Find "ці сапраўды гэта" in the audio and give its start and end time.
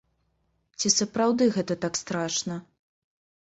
0.79-1.77